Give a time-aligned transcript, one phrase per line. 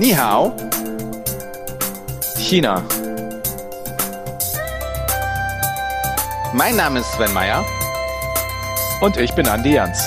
[0.00, 0.56] Ni hao.
[2.38, 2.82] China.
[6.54, 7.62] Mein Name ist Sven Meyer.
[9.02, 10.02] Und ich bin Andi Jans.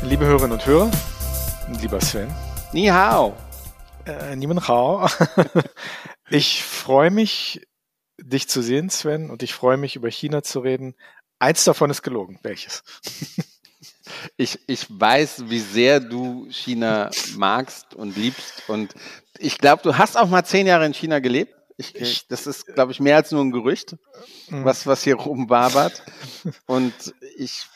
[0.00, 0.90] Liebe Hörerinnen und Hörer,
[1.82, 2.28] lieber Sven.
[2.72, 3.34] Ni hao.
[4.06, 5.06] Äh, Niemann Hao.
[6.30, 7.60] Ich freue mich,
[8.18, 10.94] dich zu sehen, Sven, und ich freue mich, über China zu reden.
[11.38, 12.38] Eins davon ist gelogen.
[12.42, 12.82] Welches?
[14.36, 18.68] Ich, ich weiß, wie sehr du China magst und liebst.
[18.68, 18.94] Und
[19.38, 21.54] ich glaube, du hast auch mal zehn Jahre in China gelebt.
[21.76, 23.96] Ich, ich, das ist, glaube ich, mehr als nur ein Gerücht,
[24.48, 24.64] Mhm.
[24.64, 26.02] was, was hier rumwabert.
[26.66, 26.92] Und
[27.36, 27.66] ich,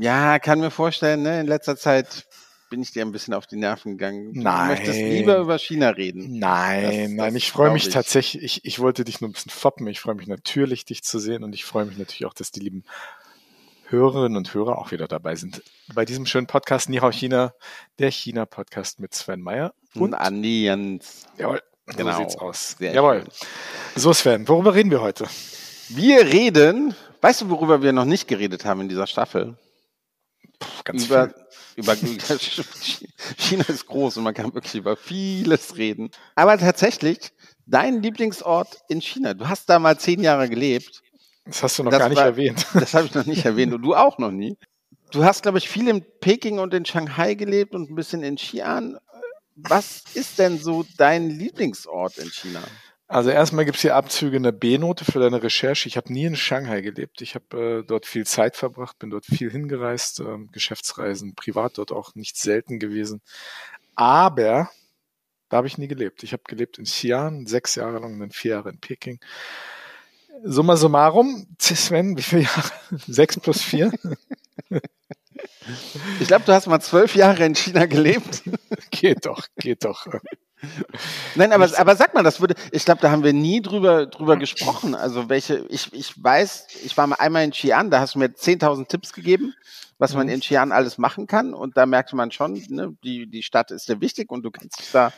[0.00, 2.26] ja, kann mir vorstellen, ne, in letzter Zeit
[2.70, 4.32] bin ich dir ein bisschen auf die Nerven gegangen.
[4.32, 4.68] Du Nein.
[4.68, 6.38] möchtest lieber über China reden.
[6.38, 7.92] Nein, Das- nein, das ich freue mich ich.
[7.92, 9.86] tatsächlich, ich, ich wollte dich nur ein bisschen foppen.
[9.88, 12.60] Ich freue mich natürlich, dich zu sehen und ich freue mich natürlich auch, dass die
[12.60, 12.84] lieben
[13.88, 15.62] Hörerinnen und Hörer auch wieder dabei sind.
[15.92, 17.52] Bei diesem schönen Podcast Nihao China,
[17.98, 19.74] der China-Podcast mit Sven Meyer.
[19.96, 21.26] Und Andi Jans.
[21.38, 22.12] jawohl, Genau.
[22.12, 22.76] so sieht's aus.
[22.78, 23.22] Sehr jawohl.
[23.22, 23.28] schön.
[23.96, 25.26] So Sven, worüber reden wir heute?
[25.88, 29.58] Wir reden, weißt du, worüber wir noch nicht geredet haben in dieser Staffel?
[30.60, 31.39] Puh, ganz über, viel.
[31.80, 31.96] Über
[33.36, 36.10] China ist groß und man kann wirklich über vieles reden.
[36.34, 37.32] Aber tatsächlich,
[37.66, 41.02] dein Lieblingsort in China, du hast da mal zehn Jahre gelebt.
[41.46, 42.66] Das hast du noch das gar nicht war- erwähnt.
[42.74, 44.56] Das habe ich noch nicht erwähnt und du auch noch nie.
[45.10, 48.36] Du hast, glaube ich, viel in Peking und in Shanghai gelebt und ein bisschen in
[48.36, 48.96] Xi'an.
[49.56, 52.62] Was ist denn so dein Lieblingsort in China?
[53.10, 55.88] Also erstmal gibt's hier Abzüge in der B-Note für deine Recherche.
[55.88, 57.22] Ich habe nie in Shanghai gelebt.
[57.22, 61.90] Ich habe äh, dort viel Zeit verbracht, bin dort viel hingereist, ähm, Geschäftsreisen, privat dort
[61.90, 63.20] auch nicht selten gewesen.
[63.96, 64.70] Aber
[65.48, 66.22] da habe ich nie gelebt.
[66.22, 69.18] Ich habe gelebt in Xi'an, sechs Jahre lang, und dann vier Jahre in Peking.
[70.44, 72.70] Summa summarum, Sven, wie viele Jahre?
[73.08, 73.90] Sechs plus vier?
[76.20, 78.44] Ich glaube, du hast mal zwölf Jahre in China gelebt.
[78.92, 80.06] geht doch, geht doch.
[81.34, 84.36] Nein, aber, aber sag mal, das würde, ich glaube, da haben wir nie drüber, drüber
[84.36, 84.94] gesprochen.
[84.94, 88.34] Also welche, ich, ich weiß, ich war mal einmal in Xi'an, da hast du mir
[88.34, 89.54] 10.000 Tipps gegeben,
[89.98, 90.34] was man Mhm.
[90.34, 91.54] in Xi'an alles machen kann.
[91.54, 94.80] Und da merkte man schon, ne, die, die Stadt ist dir wichtig und du kennst
[94.80, 95.12] dich da.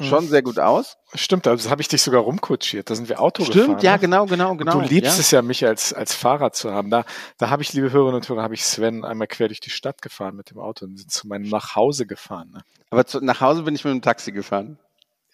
[0.00, 0.96] Schon sehr gut aus.
[1.14, 2.88] Stimmt, also habe ich dich sogar rumkutschiert.
[2.88, 3.84] Da sind wir Auto Stimmt, gefahren.
[3.84, 3.98] ja, ne?
[3.98, 4.72] genau, genau, Und genau.
[4.72, 5.20] Du liebst ja.
[5.20, 6.90] es ja, mich als, als Fahrer zu haben.
[6.90, 7.04] Da,
[7.38, 10.02] da habe ich, liebe Hörerinnen und Hörer, habe ich Sven einmal quer durch die Stadt
[10.02, 12.50] gefahren mit dem Auto und sind zu meinem Nachhause gefahren.
[12.52, 12.60] Ne?
[12.90, 14.78] Aber zu, nach Hause bin ich mit dem Taxi gefahren.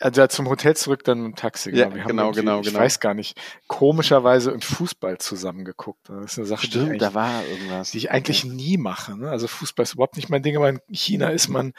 [0.01, 1.71] Also zum Hotel zurück dann mit dem Taxi.
[1.71, 2.79] Ja, Wir haben genau, genau, Ich genau.
[2.79, 3.37] weiß gar nicht,
[3.67, 6.09] komischerweise im Fußball zusammengeguckt.
[6.09, 7.91] Das ist eine Sache, die, Stimmt, ich da eigentlich, war irgendwas.
[7.91, 9.17] die ich eigentlich nie mache.
[9.17, 9.29] Ne?
[9.29, 11.73] Also Fußball ist überhaupt nicht mein Ding, aber in China ist man,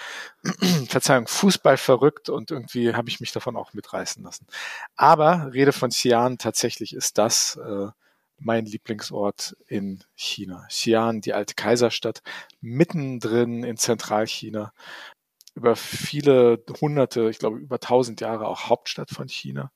[0.88, 4.48] Verzeihung, Fußball verrückt und irgendwie habe ich mich davon auch mitreißen lassen.
[4.96, 7.88] Aber Rede von Xi'an, tatsächlich ist das äh,
[8.38, 10.66] mein Lieblingsort in China.
[10.70, 12.22] Xi'an, die alte Kaiserstadt,
[12.62, 14.74] mittendrin in Zentralchina.
[15.60, 19.74] Über viele hunderte, ich glaube über tausend Jahre auch Hauptstadt von China.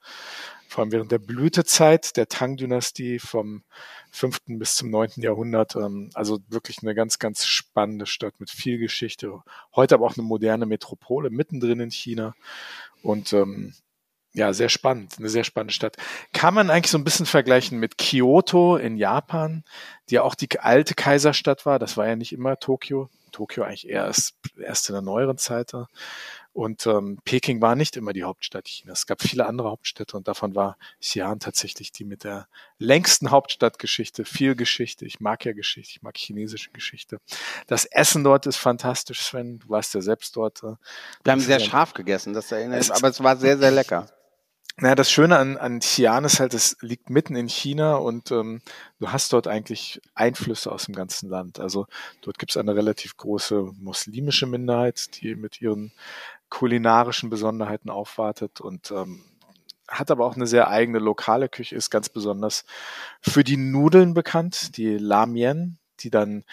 [0.69, 3.63] Vor allem während der Blütezeit der Tang-Dynastie vom
[4.11, 4.37] 5.
[4.45, 5.09] bis zum 9.
[5.17, 5.75] Jahrhundert.
[5.75, 9.43] Ähm, also wirklich eine ganz, ganz spannende Stadt mit viel Geschichte.
[9.75, 12.33] Heute aber auch eine moderne Metropole mittendrin in China.
[13.01, 13.73] Und ähm,
[14.33, 15.95] ja, sehr spannend, eine sehr spannende Stadt.
[16.33, 19.63] Kann man eigentlich so ein bisschen vergleichen mit Kyoto in Japan,
[20.09, 21.79] die ja auch die alte Kaiserstadt war.
[21.79, 23.09] Das war ja nicht immer Tokio.
[23.31, 25.73] Tokio eigentlich erst, erst in der neueren Zeit.
[25.73, 25.87] da.
[26.51, 28.99] Und ähm, Peking war nicht immer die Hauptstadt Chinas.
[28.99, 34.23] Es gab viele andere Hauptstädte und davon war Xi'an tatsächlich die mit der längsten Hauptstadtgeschichte.
[34.23, 35.05] Viel Geschichte.
[35.07, 35.93] Ich mag ja Geschichte.
[35.95, 37.17] Ich mag chinesische Geschichte.
[37.65, 39.57] Das Essen dort ist fantastisch, Sven.
[39.59, 40.61] Du warst ja selbst dort.
[40.61, 40.75] äh,
[41.23, 44.07] Wir haben sehr scharf gegessen, das erinnert Es- aber es war sehr, sehr lecker.
[44.77, 48.61] Naja, das Schöne an, an Xi'an ist halt, es liegt mitten in China und ähm,
[48.99, 51.59] du hast dort eigentlich Einflüsse aus dem ganzen Land.
[51.59, 51.85] Also
[52.21, 55.91] dort gibt es eine relativ große muslimische Minderheit, die mit ihren
[56.49, 59.23] kulinarischen Besonderheiten aufwartet und ähm,
[59.87, 62.65] hat aber auch eine sehr eigene lokale Küche, ist ganz besonders
[63.21, 66.43] für die Nudeln bekannt, die Lamien, die dann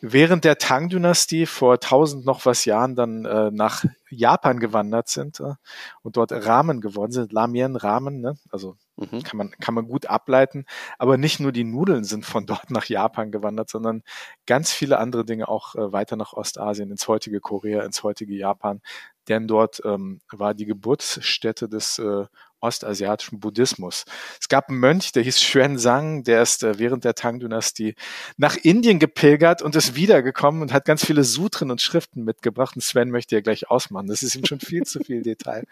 [0.00, 5.54] während der Tang-Dynastie vor tausend noch was Jahren dann äh, nach Japan gewandert sind äh,
[6.02, 7.32] und dort Ramen geworden sind.
[7.32, 8.34] Lamien, Ramen, ne?
[8.50, 9.22] also Mhm.
[9.22, 10.64] kann man, kann man gut ableiten.
[10.98, 14.02] Aber nicht nur die Nudeln sind von dort nach Japan gewandert, sondern
[14.46, 18.80] ganz viele andere Dinge auch äh, weiter nach Ostasien, ins heutige Korea, ins heutige Japan.
[19.28, 22.26] denn dort ähm, war die Geburtsstätte des äh,
[22.60, 24.04] ostasiatischen Buddhismus.
[24.40, 27.94] Es gab einen Mönch, der hieß Xuanzang, der ist äh, während der Tang-Dynastie
[28.36, 32.76] nach Indien gepilgert und ist wiedergekommen und hat ganz viele Sutren und Schriften mitgebracht.
[32.76, 34.08] Und Sven möchte ja gleich ausmachen.
[34.08, 35.66] Das ist ihm schon viel zu viel Detail.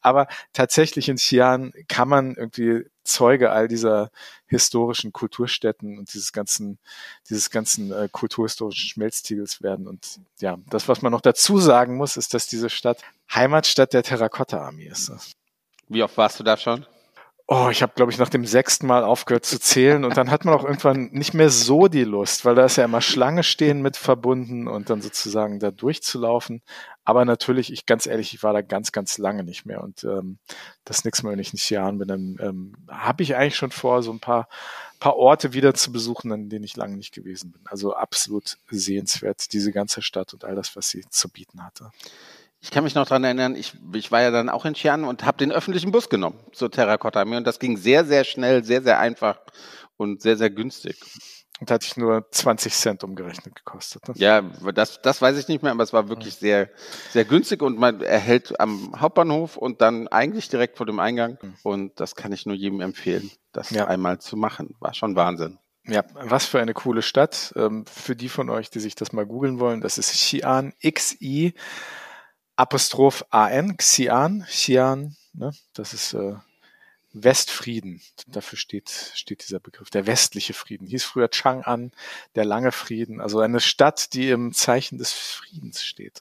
[0.00, 4.10] Aber tatsächlich in Xi'an kann man irgendwie Zeuge all dieser
[4.46, 6.78] historischen Kulturstätten und dieses ganzen,
[7.28, 9.86] dieses ganzen äh, kulturhistorischen Schmelztiegels werden.
[9.86, 13.02] Und ja, das, was man noch dazu sagen muss, ist, dass diese Stadt
[13.32, 15.10] Heimatstadt der Terrakotta-Armee ist.
[15.88, 16.86] Wie oft warst du da schon?
[17.48, 20.44] Oh, ich habe, glaube ich, nach dem sechsten Mal aufgehört zu zählen und dann hat
[20.44, 23.82] man auch irgendwann nicht mehr so die Lust, weil da ist ja immer Schlange stehen
[23.82, 26.60] mit verbunden und dann sozusagen da durchzulaufen.
[27.04, 30.38] Aber natürlich, ich ganz ehrlich, ich war da ganz, ganz lange nicht mehr und ähm,
[30.84, 34.02] das nächste Mal, wenn ich in Jahren bin, dann ähm, habe ich eigentlich schon vor,
[34.02, 34.48] so ein paar,
[34.98, 37.60] paar Orte wieder zu besuchen, an denen ich lange nicht gewesen bin.
[37.66, 41.92] Also absolut sehenswert, diese ganze Stadt und all das, was sie zu bieten hatte.
[42.66, 45.24] Ich kann mich noch dran erinnern, ich, ich war ja dann auch in Xi'an und
[45.24, 48.82] habe den öffentlichen Bus genommen zur Terracotta Armee und das ging sehr, sehr schnell, sehr,
[48.82, 49.38] sehr einfach
[49.96, 51.00] und sehr, sehr günstig.
[51.60, 54.08] Und hat sich nur 20 Cent umgerechnet gekostet.
[54.08, 54.14] Ne?
[54.16, 54.42] Ja,
[54.74, 56.68] das, das weiß ich nicht mehr, aber es war wirklich sehr,
[57.12, 61.38] sehr günstig und man erhält am Hauptbahnhof und dann eigentlich direkt vor dem Eingang.
[61.40, 61.54] Mhm.
[61.62, 63.86] Und das kann ich nur jedem empfehlen, das ja.
[63.86, 64.74] einmal zu machen.
[64.80, 65.60] War schon Wahnsinn.
[65.84, 67.54] Ja, was für eine coole Stadt.
[67.54, 71.54] Ähm, für die von euch, die sich das mal googeln wollen, das ist Xi'an, X-I
[72.56, 75.52] Apostroph AN, Xi'an, Xi'an, ne?
[75.74, 76.34] das ist äh,
[77.12, 78.00] Westfrieden.
[78.26, 79.90] Dafür steht, steht dieser Begriff.
[79.90, 80.86] Der westliche Frieden.
[80.86, 81.92] Hieß früher Chang'an,
[82.34, 83.20] der lange Frieden.
[83.20, 86.20] Also eine Stadt, die im Zeichen des Friedens steht.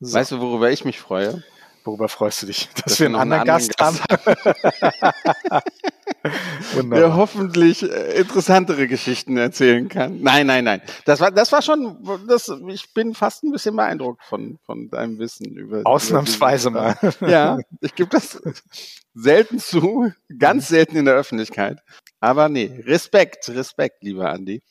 [0.00, 0.14] So.
[0.14, 1.44] Weißt du, worüber ich mich freue?
[1.86, 2.68] Worüber freust du dich?
[2.74, 5.62] Dass, Dass wir einen anderen, anderen Gast, Gast haben.
[6.90, 10.20] der hoffentlich äh, interessantere Geschichten erzählen kann.
[10.20, 10.82] Nein, nein, nein.
[11.04, 15.18] Das war, das war schon, das, ich bin fast ein bisschen beeindruckt von, von deinem
[15.18, 15.82] Wissen über.
[15.84, 17.14] Ausnahmsweise über mal.
[17.20, 18.42] Ja, ich gebe das
[19.14, 21.78] selten zu, ganz selten in der Öffentlichkeit.
[22.20, 24.62] Aber nee, Respekt, Respekt, lieber Andi.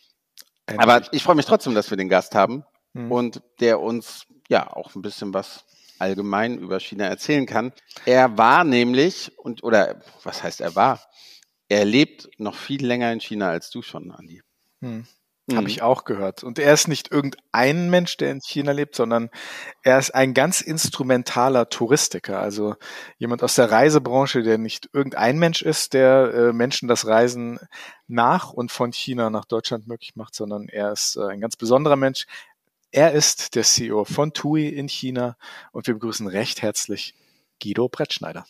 [0.77, 2.63] Aber ich freue mich trotzdem, dass wir den Gast haben
[2.93, 3.11] mhm.
[3.11, 5.63] und der uns ja auch ein bisschen was
[5.99, 7.73] allgemein über China erzählen kann.
[8.05, 11.01] Er war nämlich und oder was heißt er war?
[11.67, 14.41] Er lebt noch viel länger in China als du schon, Andi.
[14.81, 15.05] Hm.
[15.51, 15.67] Habe mhm.
[15.67, 16.43] ich auch gehört.
[16.43, 19.29] Und er ist nicht irgendein Mensch, der in China lebt, sondern
[19.83, 22.39] er ist ein ganz instrumentaler Touristiker.
[22.39, 22.75] Also
[23.19, 27.59] jemand aus der Reisebranche, der nicht irgendein Mensch ist, der äh, Menschen das Reisen
[28.07, 31.95] nach und von China nach Deutschland möglich macht, sondern er ist äh, ein ganz besonderer
[31.95, 32.25] Mensch.
[32.97, 35.35] Er ist der CEO von TUI in China
[35.73, 37.13] und wir begrüßen recht herzlich
[37.61, 38.45] Guido Brettschneider.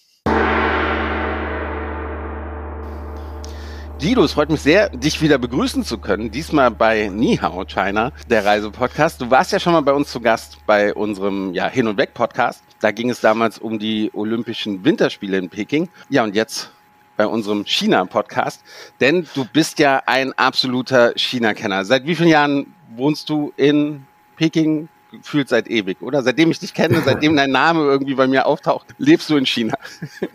[3.99, 6.29] Guido, es freut mich sehr, dich wieder begrüßen zu können.
[6.29, 9.19] Diesmal bei Nihao China, der Reisepodcast.
[9.19, 12.63] Du warst ja schon mal bei uns zu Gast bei unserem ja, Hin- und Weg-Podcast.
[12.81, 15.89] Da ging es damals um die Olympischen Winterspiele in Peking.
[16.09, 16.69] Ja, und jetzt
[17.17, 18.61] bei unserem China-Podcast.
[19.01, 21.83] Denn du bist ja ein absoluter China-Kenner.
[21.83, 24.89] Seit wie vielen Jahren wohnst du in Peking?
[25.11, 26.21] gefühlt seit ewig, oder?
[26.23, 29.75] Seitdem ich dich kenne, seitdem dein Name irgendwie bei mir auftaucht, lebst du in China.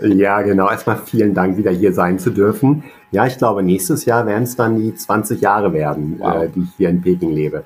[0.01, 0.71] Ja, genau.
[0.71, 2.85] Erstmal vielen Dank, wieder hier sein zu dürfen.
[3.11, 6.43] Ja, ich glaube, nächstes Jahr werden es dann die 20 Jahre werden, wow.
[6.43, 7.65] äh, die ich hier in Peking lebe.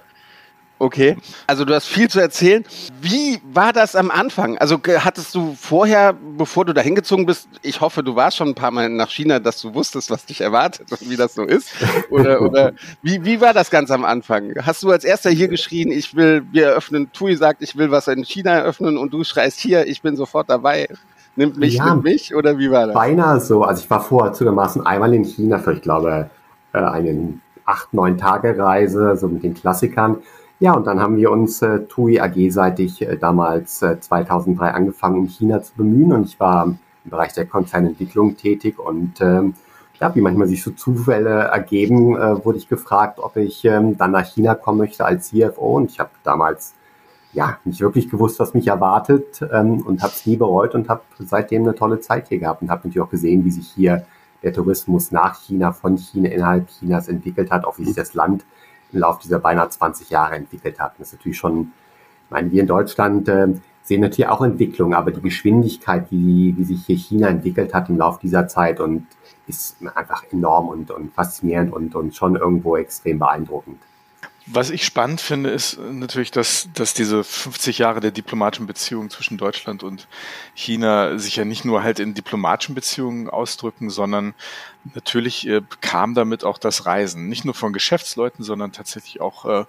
[0.85, 1.17] Okay,
[1.47, 2.63] also du hast viel zu erzählen.
[3.01, 4.59] Wie war das am Anfang?
[4.59, 8.55] Also hattest du vorher, bevor du da hingezogen bist, ich hoffe, du warst schon ein
[8.55, 11.71] paar Mal nach China, dass du wusstest, was dich erwartet und wie das so ist?
[12.11, 14.53] Oder, oder wie, wie war das ganz am Anfang?
[14.61, 18.07] Hast du als erster hier geschrien, ich will, wir eröffnen, Tui sagt, ich will was
[18.09, 20.89] in China eröffnen und du schreist hier, ich bin sofort dabei.
[21.35, 22.95] Nimmt mich, ja, nimmt mich oder wie war das?
[22.95, 23.63] Beinahe so.
[23.63, 26.29] Also ich war vorher zugegebenermaßen einmal in China für, ich glaube,
[26.75, 30.19] äh, eine acht, neun Tage Reise, so mit den Klassikern.
[30.65, 35.29] Ja, und dann haben wir uns äh, TUI AG-seitig äh, damals äh, 2003 angefangen, in
[35.29, 36.11] China zu bemühen.
[36.11, 38.79] Und ich war im Bereich der Konzernentwicklung tätig.
[38.79, 39.53] Und ähm,
[40.01, 44.13] ja, wie manchmal sich so Zufälle ergeben, äh, wurde ich gefragt, ob ich ähm, dann
[44.13, 45.77] nach China kommen möchte als CFO.
[45.77, 46.73] Und ich habe damals
[47.35, 51.03] ja nicht wirklich gewusst, was mich erwartet ähm, und habe es nie bereut und habe
[51.19, 54.07] seitdem eine tolle Zeit hier gehabt und habe natürlich auch gesehen, wie sich hier
[54.43, 58.47] der Tourismus nach China, von China, innerhalb Chinas entwickelt hat, auch wie sich das Land
[58.95, 60.95] im Laufe dieser beinahe 20 Jahre entwickelt hat.
[60.99, 61.73] das ist natürlich schon,
[62.27, 63.49] ich meine, wir in Deutschland äh,
[63.83, 67.99] sehen natürlich auch Entwicklung, aber die Geschwindigkeit, wie, wie sich hier China entwickelt hat im
[67.99, 69.07] Laufe dieser Zeit und
[69.47, 73.79] ist einfach enorm und, und faszinierend und, und schon irgendwo extrem beeindruckend.
[74.47, 79.39] Was ich spannend finde, ist natürlich, dass, dass diese 50 Jahre der diplomatischen Beziehungen zwischen
[79.39, 80.07] Deutschland und
[80.53, 84.35] China sich ja nicht nur halt in diplomatischen Beziehungen ausdrücken, sondern
[84.95, 87.29] natürlich äh, kam damit auch das Reisen.
[87.29, 89.65] Nicht nur von Geschäftsleuten, sondern tatsächlich auch äh,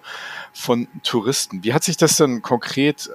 [0.51, 1.63] von Touristen.
[1.63, 3.11] Wie hat sich das denn konkret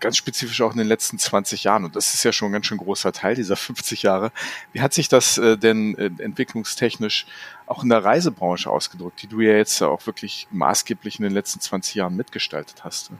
[0.00, 1.84] ganz spezifisch auch in den letzten 20 Jahren.
[1.84, 4.32] Und das ist ja schon ein ganz schön großer Teil dieser 50 Jahre.
[4.72, 7.26] Wie hat sich das äh, denn äh, entwicklungstechnisch
[7.66, 11.60] auch in der Reisebranche ausgedrückt, die du ja jetzt auch wirklich maßgeblich in den letzten
[11.60, 13.10] 20 Jahren mitgestaltet hast?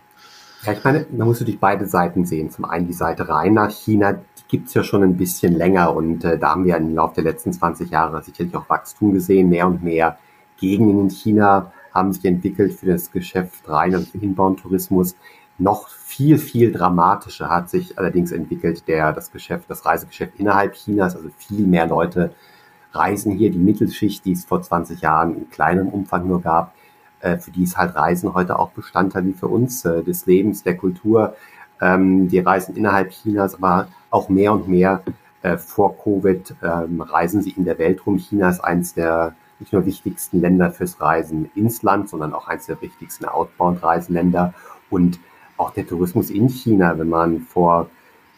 [0.64, 2.50] Ja, ich meine, da musst du dich beide Seiten sehen.
[2.50, 6.25] Zum einen die Seite rein nach China, die gibt's ja schon ein bisschen länger und
[6.25, 9.66] äh, da haben wir im Laufe der letzten 20 Jahre sicherlich auch Wachstum gesehen, mehr
[9.66, 10.18] und mehr
[10.59, 15.16] Gegenden in China haben sich entwickelt für das Geschäft rein, also für Inbound-Tourismus.
[15.58, 21.14] Noch viel, viel dramatischer hat sich allerdings entwickelt der, das Geschäft, das Reisegeschäft innerhalb Chinas.
[21.14, 22.34] Also viel mehr Leute
[22.92, 23.50] reisen hier.
[23.50, 26.75] Die Mittelschicht, die es vor 20 Jahren in kleinem Umfang nur gab,
[27.20, 30.62] äh, für die ist halt Reisen heute auch Bestandteil wie für uns äh, des Lebens,
[30.62, 31.37] der Kultur.
[31.80, 35.02] Ähm, die reisen innerhalb Chinas, aber auch mehr und mehr
[35.42, 38.18] äh, vor Covid ähm, reisen sie in der Welt rum.
[38.18, 42.66] China ist eins der nicht nur wichtigsten Länder fürs Reisen ins Land, sondern auch eines
[42.66, 44.52] der wichtigsten Outbound-Reiseländer.
[44.90, 45.20] Und
[45.56, 47.88] auch der Tourismus in China, wenn man vor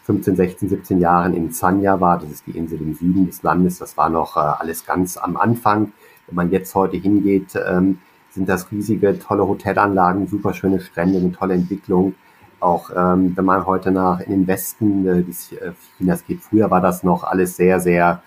[0.05, 3.79] 15, 16, 17 Jahren in Sanya war, das ist die Insel im Süden des Landes,
[3.79, 5.93] das war noch äh, alles ganz am Anfang.
[6.27, 7.99] Wenn man jetzt heute hingeht, ähm,
[8.31, 12.15] sind das riesige, tolle Hotelanlagen, super schöne Strände, eine tolle Entwicklung.
[12.61, 16.71] Auch ähm, wenn man heute nach in den Westen äh, des äh, Chinas geht, früher
[16.71, 18.23] war das noch alles sehr, sehr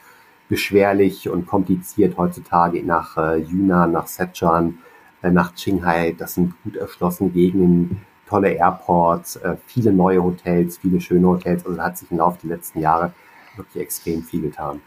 [0.49, 4.79] beschwerlich und kompliziert heutzutage nach äh, Yunnan, nach Sichuan,
[5.21, 6.15] äh, nach Qinghai.
[6.17, 11.65] Das sind gut erschlossene Gegenden, tolle Airports, äh, viele neue Hotels, viele schöne Hotels.
[11.65, 13.11] Also da hat sich im Laufe der letzten Jahre
[13.55, 14.81] wirklich extrem viel getan.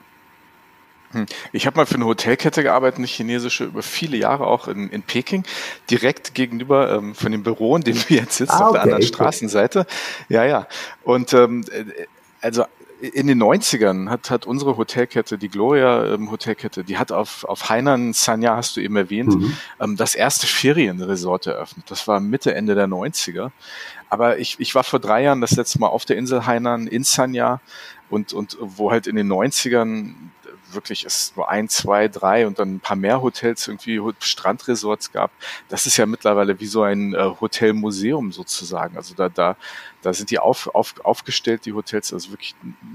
[1.11, 1.26] Hm.
[1.52, 5.02] Ich habe mal für eine Hotelkette gearbeitet, eine chinesische, über viele Jahre auch in, in
[5.02, 5.44] Peking,
[5.90, 8.64] direkt gegenüber ähm, von dem Büro, in dem du jetzt sitzt, ah, okay.
[8.64, 9.87] auf der anderen Straßenseite.
[10.28, 10.66] Ja, ja.
[11.02, 12.06] Und ähm, äh,
[12.40, 12.64] also
[13.02, 17.68] in den 90ern hat, hat unsere Hotelkette, die Gloria ähm, Hotelkette, die hat auf, auf
[17.68, 19.56] Hainan Sanya, hast du eben erwähnt, mhm.
[19.80, 21.90] ähm, das erste Ferienresort eröffnet.
[21.90, 23.50] Das war Mitte, Ende der 90er.
[24.09, 27.02] Aber ich, ich war vor drei Jahren das letzte Mal auf der Insel Hainan in
[27.02, 27.61] Sanya
[28.09, 30.14] und, und wo halt in den 90ern
[30.74, 35.30] wirklich es nur ein, zwei, drei und dann ein paar mehr Hotels, irgendwie Strandresorts gab.
[35.68, 38.96] Das ist ja mittlerweile wie so ein äh, Hotelmuseum sozusagen.
[38.96, 39.56] Also da, da,
[40.02, 42.54] da sind die auf, auf, aufgestellt, die Hotels, also wirklich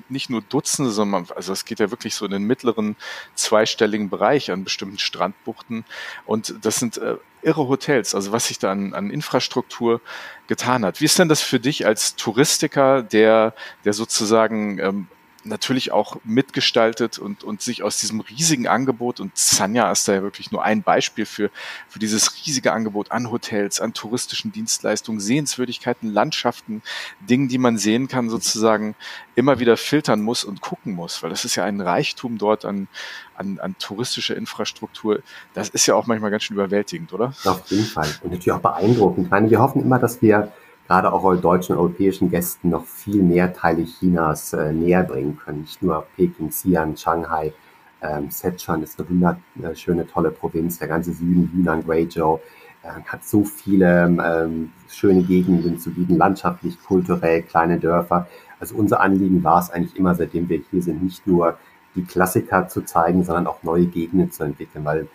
[0.09, 2.95] nicht nur Dutzende, sondern also es geht ja wirklich so in den mittleren
[3.35, 5.85] zweistelligen Bereich an bestimmten Strandbuchten.
[6.25, 10.01] Und das sind äh, irre Hotels, also was sich da an, an Infrastruktur
[10.47, 10.99] getan hat.
[11.01, 13.53] Wie ist denn das für dich als Touristiker, der,
[13.85, 15.07] der sozusagen ähm,
[15.47, 20.21] natürlich auch mitgestaltet und, und sich aus diesem riesigen Angebot, und Sanya ist da ja
[20.21, 21.49] wirklich nur ein Beispiel für,
[21.87, 26.81] für dieses riesige Angebot an Hotels, an touristischen Dienstleistungen, Sehenswürdigkeiten, Landschaften,
[27.19, 28.95] Dingen, die man sehen kann, sozusagen
[29.35, 32.87] immer wieder filtern muss und gucken muss, weil das ist ja ein Reichtum dort an,
[33.35, 35.21] an, an touristischer Infrastruktur.
[35.53, 37.33] Das ist ja auch manchmal ganz schön überwältigend, oder?
[37.45, 38.07] Auf jeden Fall.
[38.23, 39.25] Und natürlich auch beeindruckend.
[39.25, 40.51] Ich meine, wir hoffen immer, dass wir
[40.87, 45.61] gerade auch deutschen und europäischen Gästen noch viel mehr Teile Chinas äh, näher bringen können.
[45.61, 47.53] Nicht nur Peking, Xi'an, Shanghai,
[48.01, 50.79] ähm, Sichuan ist eine wunderschöne, tolle Provinz.
[50.79, 52.39] Der ganze Süden, Yunnan, Guizhou,
[52.83, 58.27] äh, hat so viele ähm, schöne Gegenden zu bieten, landschaftlich, kulturell, kleine Dörfer.
[58.59, 61.57] Also unser Anliegen war es eigentlich immer, seitdem wir hier sind, nicht nur
[61.95, 65.07] die Klassiker zu zeigen, sondern auch neue Gegenden zu entwickeln, weil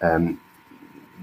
[0.00, 0.38] ähm,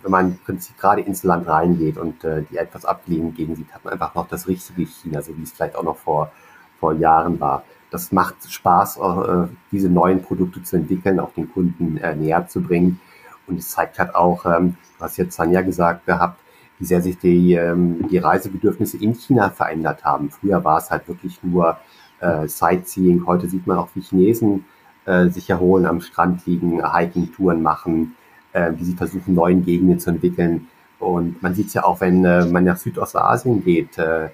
[0.04, 3.74] wenn man im Prinzip gerade ins Land reingeht und äh, die etwas abgelegenen Gegend sieht,
[3.74, 6.32] hat man einfach noch das richtige China, so wie es vielleicht auch noch vor,
[6.80, 7.64] vor Jahren war.
[7.90, 12.62] Das macht Spaß, äh, diese neuen Produkte zu entwickeln, auch den Kunden äh, näher zu
[12.62, 13.00] bringen.
[13.48, 16.40] Und es zeigt halt auch, ähm, hast jetzt Sanja gesagt gehabt,
[16.80, 20.32] wie sehr sich die, ähm, die Reisebedürfnisse in China verändert haben.
[20.32, 21.78] Früher war es halt wirklich nur
[22.20, 23.26] äh, Sightseeing.
[23.28, 24.66] Heute sieht man auch, wie Chinesen
[25.06, 28.16] äh, sich erholen, am Strand liegen, Hiking-Touren machen,
[28.54, 30.68] äh, wie sie versuchen, neuen Gegenden zu entwickeln.
[31.00, 34.30] Und man sieht es ja auch, wenn äh, man nach Südostasien geht, äh,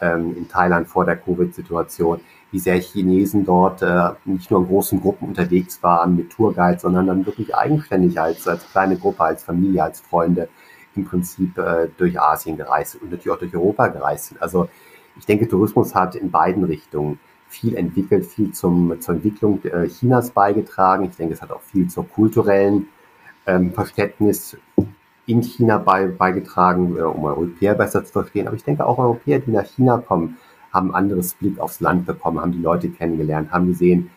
[0.00, 2.20] ähm, in Thailand vor der Covid-Situation,
[2.50, 7.06] wie sehr Chinesen dort äh, nicht nur in großen Gruppen unterwegs waren mit Tourguides, sondern
[7.06, 10.48] dann wirklich eigenständig als, als kleine Gruppe, als Familie, als Freunde
[10.96, 14.42] im Prinzip äh, durch Asien gereist und natürlich auch durch Europa gereist sind.
[14.42, 14.68] Also
[15.18, 20.30] ich denke, Tourismus hat in beiden Richtungen viel entwickelt, viel zum, zur Entwicklung äh, Chinas
[20.30, 21.04] beigetragen.
[21.04, 22.88] Ich denke, es hat auch viel zur kulturellen
[23.48, 24.56] ähm, Verständnis
[25.26, 28.46] in China bei, beigetragen, äh, um Europäer besser zu verstehen.
[28.46, 30.36] Aber ich denke auch Europäer, die nach China kommen,
[30.72, 34.10] haben ein anderes Blick aufs Land bekommen, haben die Leute kennengelernt, haben gesehen,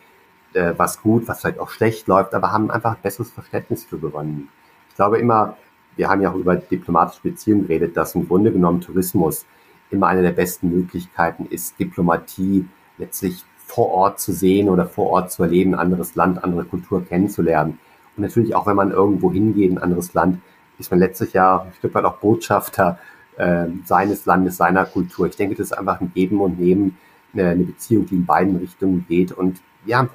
[0.52, 3.98] äh, was gut, was vielleicht auch schlecht läuft, aber haben einfach ein besseres Verständnis für
[3.98, 4.48] gewonnen.
[4.90, 5.56] Ich glaube immer,
[5.96, 9.46] wir haben ja auch über diplomatische Beziehungen geredet, dass im Grunde genommen Tourismus
[9.90, 12.66] immer eine der besten Möglichkeiten ist, Diplomatie
[12.98, 17.78] letztlich vor Ort zu sehen oder vor Ort zu erleben, anderes Land, andere Kultur kennenzulernen.
[18.16, 20.38] Und natürlich auch, wenn man irgendwo hingeht, ein anderes Land,
[20.78, 22.98] ist man letztlich ja ein Stück weit auch Botschafter
[23.36, 25.26] äh, seines Landes, seiner Kultur.
[25.26, 26.98] Ich denke, das ist einfach ein Geben und Nehmen,
[27.32, 29.32] eine, eine Beziehung, die in beiden Richtungen geht.
[29.32, 30.08] Und ja,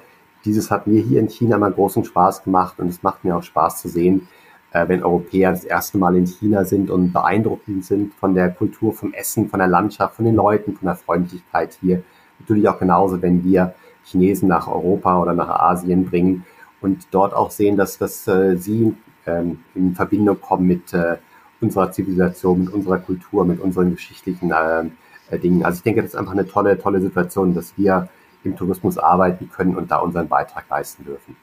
[0.44, 3.42] dieses hat mir hier in China mal großen Spaß gemacht und es macht mir auch
[3.42, 4.28] Spaß zu sehen,
[4.72, 8.92] äh, wenn Europäer das erste Mal in China sind und beeindruckend sind von der Kultur,
[8.92, 12.02] vom Essen, von der Landschaft, von den Leuten, von der Freundlichkeit hier.
[12.38, 13.74] Natürlich auch genauso, wenn wir
[14.04, 16.44] Chinesen nach Europa oder nach Asien bringen
[16.80, 18.94] und dort auch sehen, dass, dass äh, sie
[19.26, 21.16] ähm, in Verbindung kommen mit äh,
[21.60, 24.84] unserer Zivilisation, mit unserer Kultur, mit unseren geschichtlichen äh,
[25.30, 25.64] äh, Dingen.
[25.64, 28.08] Also ich denke, das ist einfach eine tolle, tolle Situation, dass wir
[28.44, 31.36] im Tourismus arbeiten können und da unseren Beitrag leisten dürfen.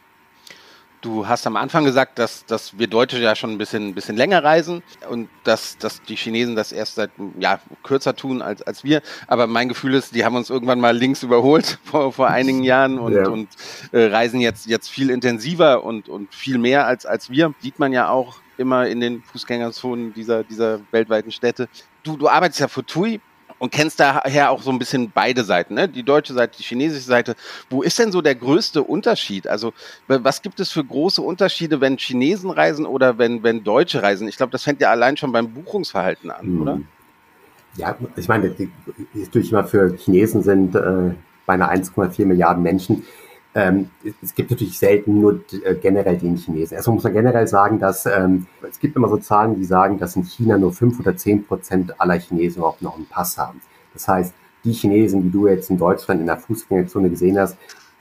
[1.06, 4.18] Du hast am Anfang gesagt, dass, dass wir Deutsche ja schon ein bisschen, ein bisschen
[4.18, 8.84] länger reisen und dass, dass die Chinesen das erst seit ja, kürzer tun als, als
[8.84, 9.04] wir.
[9.28, 12.98] Aber mein Gefühl ist, die haben uns irgendwann mal links überholt vor, vor einigen Jahren
[12.98, 13.30] und, ja.
[13.30, 13.50] und
[13.92, 17.54] äh, reisen jetzt, jetzt viel intensiver und, und viel mehr als, als wir.
[17.60, 21.70] Sieht man ja auch immer in den Fußgängerzonen dieser, dieser weltweiten Städte.
[22.02, 23.22] Du, du arbeitest ja für TUI
[23.66, 25.90] und kennst daher auch so ein bisschen beide Seiten, ne?
[25.90, 27.36] die deutsche Seite, die chinesische Seite.
[27.72, 29.48] Wo ist denn so der größte Unterschied?
[29.48, 29.74] Also
[30.08, 34.28] was gibt es für große Unterschiede, wenn Chinesen reisen oder wenn, wenn Deutsche reisen?
[34.28, 36.62] Ich glaube, das fängt ja allein schon beim Buchungsverhalten an, hm.
[36.62, 36.80] oder?
[37.78, 38.72] Ja, ich meine, die,
[39.16, 41.16] natürlich immer für Chinesen sind äh,
[41.48, 43.04] beinahe 1,4 Milliarden Menschen
[43.56, 43.90] ähm,
[44.22, 46.76] es gibt natürlich selten nur äh, generell den Chinesen.
[46.76, 50.18] Erstmal muss man generell sagen, dass ähm, es gibt immer so Zahlen, die sagen, dass
[50.18, 53.62] in China nur fünf oder zehn Prozent aller Chinesen überhaupt noch einen Pass haben.
[53.94, 54.34] Das heißt,
[54.66, 57.58] die Chinesen, die du jetzt in Deutschland in der Fußgängerzone gesehen hast,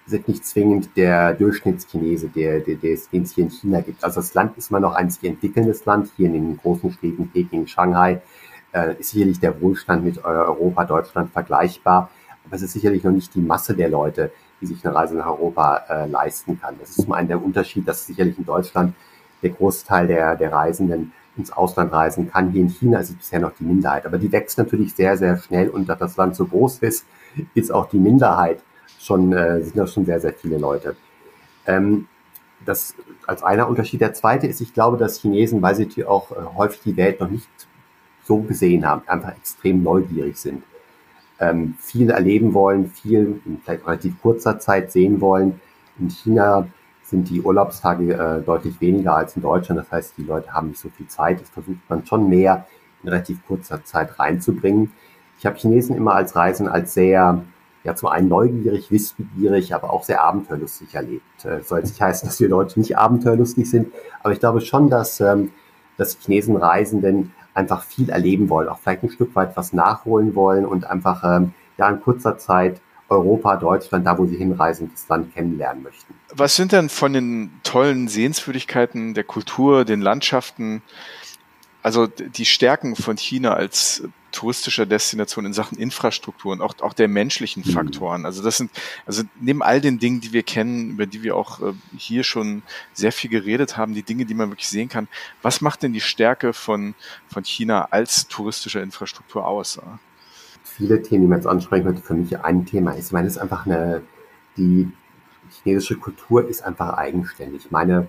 [0.06, 4.02] sind nicht zwingend der Durchschnittschinese, der, der, der, den es hier in China gibt.
[4.02, 6.10] Also das Land ist immer noch ein sich entwickelndes Land.
[6.16, 8.20] Hier in den großen Städten Peking, Shanghai
[8.72, 12.10] äh, ist sicherlich der Wohlstand mit Europa, Deutschland vergleichbar.
[12.44, 15.26] Aber es ist sicherlich noch nicht die Masse der Leute, die sich eine Reise nach
[15.26, 16.76] Europa äh, leisten kann.
[16.80, 18.94] Das ist zum einen der Unterschied, dass sicherlich in Deutschland
[19.42, 22.50] der Großteil der, der Reisenden ins Ausland reisen kann.
[22.50, 24.06] Hier in China ist es bisher noch die Minderheit.
[24.06, 27.04] Aber die wächst natürlich sehr, sehr schnell und da das Land so groß ist,
[27.54, 28.60] ist auch die Minderheit
[29.00, 30.96] schon, äh, sind das schon sehr, sehr viele Leute.
[31.66, 32.06] Ähm,
[32.64, 32.94] das
[33.26, 34.00] als einer Unterschied.
[34.00, 37.28] Der zweite ist, ich glaube, dass Chinesen, weil sie auch äh, häufig die Welt noch
[37.28, 37.48] nicht
[38.22, 40.62] so gesehen haben, einfach extrem neugierig sind
[41.40, 45.60] ähm, viel erleben wollen, viel in vielleicht relativ kurzer Zeit sehen wollen.
[45.98, 46.66] In China
[47.02, 49.80] sind die Urlaubstage äh, deutlich weniger als in Deutschland.
[49.80, 51.40] Das heißt, die Leute haben nicht so viel Zeit.
[51.40, 52.66] Das versucht man schon mehr
[53.02, 54.92] in relativ kurzer Zeit reinzubringen.
[55.38, 57.42] Ich habe Chinesen immer als Reisen als sehr,
[57.82, 61.44] ja, zum einen neugierig, wissbegierig, aber auch sehr abenteuerlustig erlebt.
[61.44, 63.92] Äh, soll jetzt nicht heißen, dass wir Deutsche nicht abenteuerlustig sind,
[64.22, 65.50] aber ich glaube schon, dass, ähm,
[65.96, 70.66] dass Chinesen Reisenden einfach viel erleben wollen, auch vielleicht ein Stück weit was nachholen wollen
[70.66, 75.34] und einfach ähm, ja in kurzer Zeit Europa, Deutschland, da wo sie hinreisen, das Land
[75.34, 76.14] kennenlernen möchten.
[76.34, 80.82] Was sind denn von den tollen Sehenswürdigkeiten der Kultur, den Landschaften,
[81.82, 87.08] also die Stärken von China als touristischer Destination in Sachen Infrastruktur und auch, auch der
[87.08, 87.70] menschlichen mhm.
[87.70, 88.26] Faktoren.
[88.26, 88.70] Also das sind,
[89.06, 92.62] also neben all den Dingen, die wir kennen, über die wir auch äh, hier schon
[92.92, 95.08] sehr viel geredet haben, die Dinge, die man wirklich sehen kann,
[95.42, 96.94] was macht denn die Stärke von,
[97.28, 99.80] von China als touristischer Infrastruktur aus?
[100.64, 103.36] Viele Themen, die man jetzt ansprechen könnte, für mich ein Thema ist, ich meine, es
[103.36, 104.02] ist einfach eine,
[104.56, 104.90] die
[105.62, 107.66] chinesische Kultur ist einfach eigenständig.
[107.66, 108.08] Ich meine,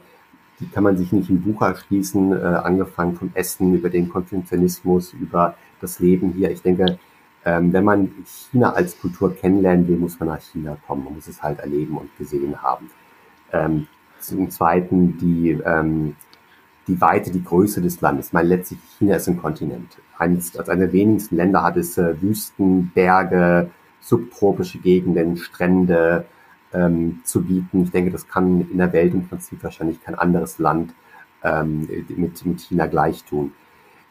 [0.60, 5.14] die kann man sich nicht im Buch erschließen, äh, angefangen vom Essen über den Konfuzianismus,
[5.14, 6.52] über das Leben hier.
[6.52, 6.98] Ich denke,
[7.46, 11.06] ähm, wenn man China als Kultur kennenlernen will, muss man nach China kommen.
[11.06, 12.90] Man muss es halt erleben und gesehen haben.
[13.54, 13.88] Ähm,
[14.20, 16.16] zum Zweiten die, ähm,
[16.88, 18.28] die Weite, die Größe des Landes.
[18.28, 19.98] Ich meine, letztlich China ist ein Kontinent.
[20.18, 23.70] Eines, als einer der wenigsten Länder hat es äh, Wüsten, Berge,
[24.02, 26.26] subtropische Gegenden, Strände
[27.24, 27.84] zu bieten.
[27.84, 30.94] Ich denke, das kann in der Welt im Prinzip wahrscheinlich kein anderes Land
[31.64, 33.54] mit, mit China gleich tun.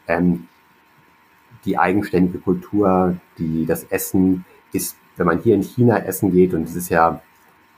[0.07, 0.47] Ähm,
[1.65, 6.63] die eigenständige Kultur, die das Essen ist, wenn man hier in China essen geht, und
[6.63, 7.21] es ist ja,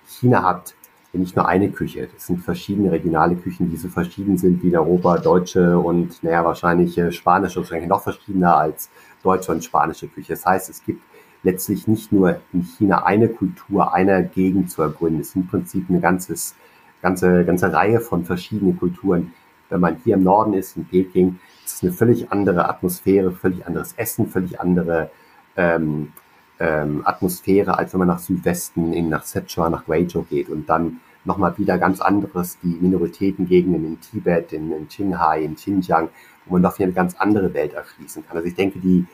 [0.06, 0.76] China hat
[1.14, 4.78] nicht nur eine Küche, das sind verschiedene regionale Küchen, die so verschieden sind wie in
[4.78, 8.90] Europa, deutsche und naja, wahrscheinlich äh, spanische, wahrscheinlich noch verschiedener als
[9.24, 10.34] deutsche und spanische Küche.
[10.34, 11.02] Das heißt, es gibt
[11.44, 15.22] letztlich nicht nur in China eine Kultur, eine Gegend zu ergründen.
[15.22, 16.56] Es ist im Prinzip eine ganzes,
[17.02, 19.34] ganze, ganze Reihe von verschiedenen Kulturen.
[19.70, 23.66] Wenn man hier im Norden ist, in Peking, es ist eine völlig andere Atmosphäre, völlig
[23.68, 25.12] anderes Essen, völlig andere
[25.56, 26.14] ähm,
[26.60, 31.02] ähm, Atmosphäre, als wenn man nach Südwesten, in, nach Sichuan, nach Guizhou geht und dann
[31.26, 36.10] nochmal wieder ganz anderes, die Minoritätengegenden in Tibet, in, in Qinghai, in Xinjiang,
[36.46, 38.38] wo man doch eine ganz andere Welt erschließen kann.
[38.38, 39.06] Also ich denke, die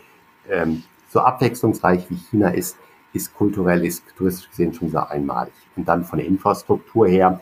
[0.49, 2.77] ähm, so abwechslungsreich wie China ist,
[3.13, 5.53] ist kulturell, ist touristisch gesehen schon sehr einmalig.
[5.75, 7.41] Und dann von der Infrastruktur her,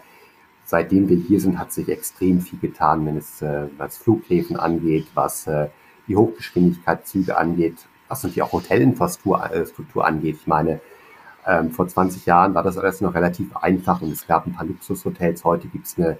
[0.72, 5.06] seitdem wir hier sind, hat sich extrem viel getan, wenn es äh, was Flughäfen angeht,
[5.14, 5.68] was äh,
[6.08, 7.76] die Hochgeschwindigkeitszüge angeht,
[8.08, 10.38] was natürlich auch Hotelinfrastruktur angeht.
[10.40, 10.80] Ich meine,
[11.46, 14.66] ähm, vor 20 Jahren war das alles noch relativ einfach und es gab ein paar
[14.66, 15.44] Luxushotels.
[15.44, 16.18] Heute gibt es eine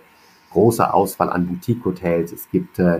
[0.52, 2.34] große Auswahl an Boutique-Hotels.
[2.34, 3.00] Es gibt äh,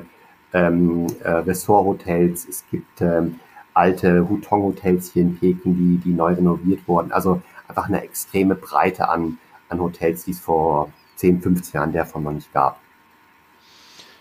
[0.54, 3.42] ähm, äh, Resort-Hotels, es gibt ähm,
[3.74, 7.12] alte Hutong-Hotels hier in Peking, die, die neu renoviert wurden.
[7.12, 9.38] Also einfach eine extreme Breite an,
[9.68, 10.90] an Hotels, die es vor
[11.22, 12.80] 10, 15 Jahren davon noch nicht gab.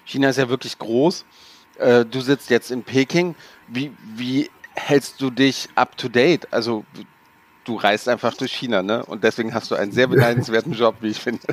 [0.04, 1.24] China ist ja wirklich groß.
[1.78, 3.34] Äh, du sitzt jetzt in Peking.
[3.68, 6.52] Wie, wie hältst du dich up to date?
[6.52, 6.84] Also
[7.64, 9.04] du reist einfach durch China, ne?
[9.06, 11.40] Und deswegen hast du einen sehr beneidenswerten Job, wie ich finde.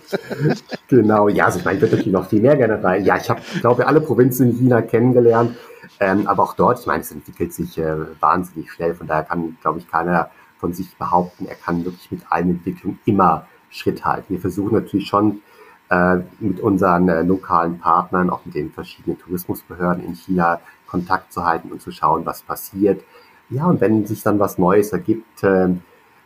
[0.89, 3.03] Genau, ja, also ich meine, ich würde natürlich noch viel mehr gerne rein.
[3.03, 5.57] Ja, ich habe, glaube ich, alle Provinzen in China kennengelernt.
[5.99, 8.95] Ähm, aber auch dort, ich meine, es entwickelt sich äh, wahnsinnig schnell.
[8.95, 10.29] Von daher kann, glaube ich, keiner
[10.59, 14.25] von sich behaupten, er kann wirklich mit allen Entwicklungen immer Schritt halten.
[14.29, 15.41] Wir versuchen natürlich schon
[15.89, 21.45] äh, mit unseren äh, lokalen Partnern, auch mit den verschiedenen Tourismusbehörden in China Kontakt zu
[21.45, 23.03] halten und zu schauen, was passiert.
[23.49, 25.69] Ja, und wenn sich dann was Neues ergibt, äh,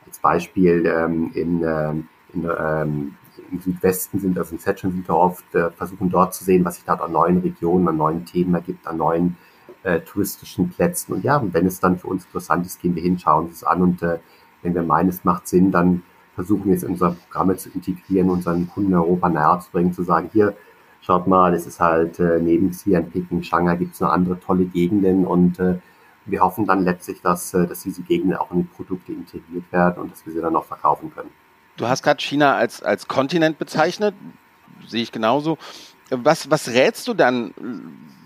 [0.06, 3.15] als Beispiel ähm, in, ähm, in, ähm,
[3.51, 6.75] im Südwesten sind, also in Szechuan sind wir oft, äh, versuchen dort zu sehen, was
[6.75, 9.38] sich dort an neuen Regionen, an neuen Themen ergibt, an neuen
[9.84, 11.13] äh, touristischen Plätzen.
[11.13, 13.58] Und ja, und wenn es dann für uns interessant ist, gehen wir hin, schauen uns
[13.58, 14.19] es an und äh,
[14.63, 16.04] wenn wir meinen, es macht Sinn, dann
[16.36, 20.04] versuchen es in unsere Programme zu integrieren, unseren Kunden in Europa nahe zu bringen, zu
[20.04, 20.56] sagen, hier,
[21.02, 24.65] schaut mal, es ist halt äh, neben Xi'an, Peking, Shanghai gibt es noch andere tolle
[24.65, 25.80] Gegenden und äh,
[26.26, 30.04] wir hoffen dann letztlich, dass, äh, dass diese Gegenden auch in die Produkte integriert werden
[30.04, 31.32] und dass wir sie dann auch verkaufen können.
[31.78, 34.13] Du hast gerade China als, als Kontinent bezeichnet,
[34.88, 35.58] sehe ich genauso.
[36.10, 37.54] Was, was rätst du dann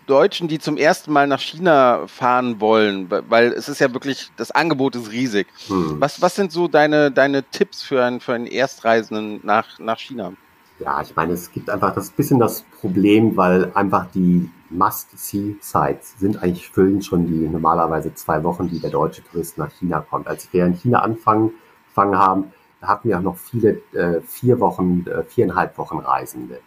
[0.06, 3.10] Deutschen, die zum ersten Mal nach China fahren wollen?
[3.10, 5.48] Weil es ist ja wirklich, das Angebot ist riesig.
[5.68, 6.00] Hm.
[6.00, 10.34] Was, was sind so deine, deine Tipps für einen, für einen Erstreisenden nach, nach China?
[10.80, 16.44] Ja, ich meine, es gibt einfach das bisschen das Problem, weil einfach die Must-See-Sites sind
[16.44, 20.28] eigentlich füllen schon die normalerweise zwei Wochen, die der deutsche Tourist nach China kommt.
[20.28, 21.54] Als wir in China anfangen,
[21.96, 26.60] angefangen haben, hatten wir auch noch viele äh, vier Wochen, äh, viereinhalb Wochen Reisende.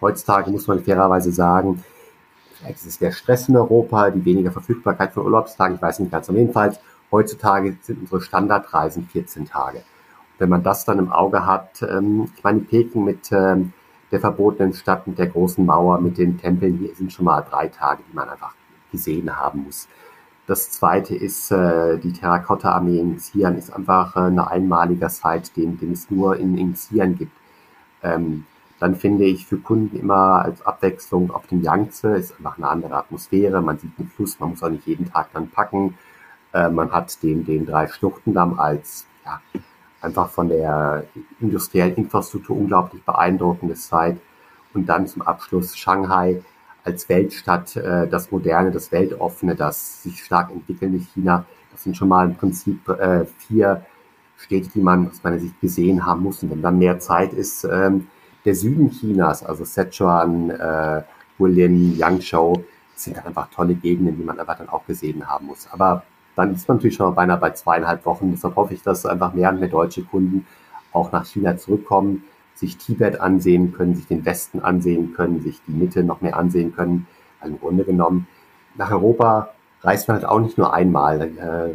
[0.00, 1.82] Heutzutage muss man fairerweise sagen,
[2.58, 6.12] vielleicht ist es der Stress in Europa, die weniger Verfügbarkeit von Urlaubstagen, ich weiß nicht
[6.12, 9.82] ganz, aber jedenfalls heutzutage sind unsere Standardreisen 14 Tage.
[10.40, 13.72] wenn man das dann im Auge hat, ähm, ich meine, Peking mit ähm,
[14.12, 17.66] der verbotenen Stadt, mit der großen Mauer, mit den Tempeln, hier sind schon mal drei
[17.66, 18.54] Tage, die man einfach
[18.92, 19.88] gesehen haben muss.
[20.46, 25.76] Das zweite ist, äh, die Terrakotta-Armee in Xi'an ist einfach äh, eine einmaliger Site, den,
[25.78, 27.32] den es nur in, in Xi'an gibt.
[28.02, 28.46] Ähm,
[28.78, 32.94] dann finde ich für Kunden immer als Abwechslung auf dem Yangtze ist einfach eine andere
[32.94, 33.60] Atmosphäre.
[33.60, 35.98] Man sieht den Fluss, man muss auch nicht jeden Tag dann packen.
[36.52, 39.40] Äh, man hat den, den Drei-Schluchtendamm als ja,
[40.00, 41.04] einfach von der
[41.40, 44.18] industriellen Infrastruktur unglaublich beeindruckende Site.
[44.74, 46.42] Und dann zum Abschluss Shanghai
[46.84, 51.44] als Weltstadt, äh, das Moderne, das Weltoffene, das sich stark entwickelnde China.
[51.72, 53.84] Das sind schon mal im Prinzip äh, vier
[54.36, 56.44] Städte, die man aus meiner Sicht gesehen haben muss.
[56.44, 58.06] Und wenn dann mehr Zeit ist, ähm,
[58.48, 61.02] der Süden Chinas, also Sichuan, äh,
[61.38, 65.68] Hualien, Yangzhou, sind einfach tolle Gegenden, die man einfach dann auch gesehen haben muss.
[65.70, 66.02] Aber
[66.34, 68.30] dann ist man natürlich schon beinahe bei zweieinhalb Wochen.
[68.30, 70.46] Deshalb hoffe ich, dass einfach mehr und mehr deutsche Kunden
[70.94, 75.72] auch nach China zurückkommen, sich Tibet ansehen können, sich den Westen ansehen können, sich die
[75.72, 77.06] Mitte noch mehr ansehen können.
[77.40, 78.26] Also im Grunde genommen,
[78.76, 79.50] nach Europa
[79.82, 81.20] reist man halt auch nicht nur einmal.
[81.20, 81.74] Äh,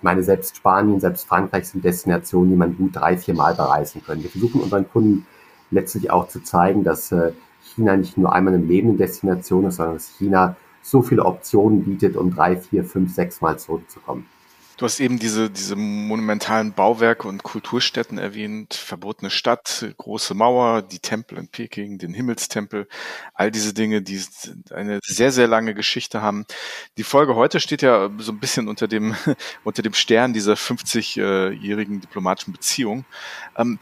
[0.00, 4.22] meine, selbst Spanien, selbst Frankreich sind Destinationen, die man gut drei, vier Mal bereisen können.
[4.22, 5.26] Wir versuchen unseren Kunden
[5.70, 7.32] letztlich auch zu zeigen, dass äh,
[7.74, 11.84] China nicht nur einmal im Leben eine Destination ist, sondern dass China so viele Optionen
[11.84, 14.26] bietet, um drei, vier, fünf, sechs Mal zurückzukommen.
[14.76, 20.98] Du hast eben diese, diese monumentalen Bauwerke und Kulturstätten erwähnt, verbotene Stadt, große Mauer, die
[20.98, 22.86] Tempel in Peking, den Himmelstempel,
[23.32, 24.20] all diese Dinge, die
[24.70, 26.44] eine sehr, sehr lange Geschichte haben.
[26.98, 29.16] Die Folge heute steht ja so ein bisschen unter dem,
[29.64, 33.06] unter dem Stern dieser 50-jährigen diplomatischen Beziehung.
[33.56, 33.78] Ähm,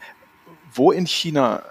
[0.73, 1.61] wo in China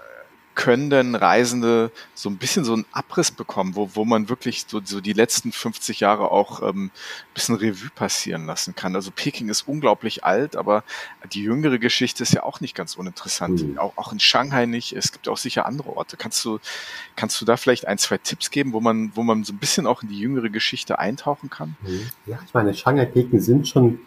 [0.55, 4.81] können denn Reisende so ein bisschen so einen Abriss bekommen, wo, wo man wirklich so,
[4.83, 6.91] so die letzten 50 Jahre auch ähm,
[7.33, 8.95] bisschen Revue passieren lassen kann.
[8.95, 10.83] Also Peking ist unglaublich alt, aber
[11.33, 13.67] die jüngere Geschichte ist ja auch nicht ganz uninteressant.
[13.67, 13.77] Mhm.
[13.77, 14.93] Auch, auch in Shanghai nicht.
[14.93, 16.17] Es gibt auch sicher andere Orte.
[16.17, 16.59] Kannst du,
[17.15, 19.85] kannst du da vielleicht ein, zwei Tipps geben, wo man, wo man so ein bisschen
[19.85, 21.75] auch in die jüngere Geschichte eintauchen kann?
[21.81, 22.09] Mhm.
[22.25, 23.99] Ja, ich meine, Shanghai, Peking sind schon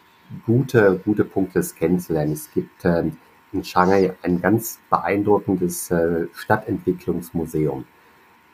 [0.47, 2.33] gute, gute Punkte, das kennenzulernen.
[2.33, 3.19] Es gibt ähm,
[3.53, 7.85] in Shanghai ein ganz beeindruckendes äh, Stadtentwicklungsmuseum,